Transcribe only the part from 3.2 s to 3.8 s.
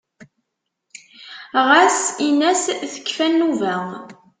nnuba.